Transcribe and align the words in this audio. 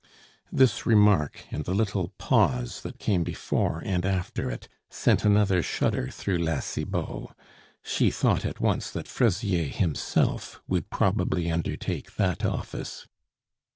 This 0.51 0.83
remark, 0.87 1.45
and 1.51 1.63
the 1.63 1.75
little 1.75 2.07
pause 2.17 2.81
that 2.81 2.97
came 2.97 3.23
before 3.23 3.83
and 3.85 4.03
after 4.03 4.49
it, 4.49 4.67
sent 4.89 5.23
another 5.23 5.61
shudder 5.61 6.07
through 6.07 6.39
La 6.39 6.59
Cibot. 6.59 7.27
She 7.83 8.09
thought 8.09 8.43
at 8.43 8.59
once 8.59 8.89
that 8.89 9.07
Fraisier 9.07 9.65
himself 9.67 10.59
would 10.67 10.89
probably 10.89 11.51
undertake 11.51 12.15
that 12.15 12.43
office. 12.43 13.05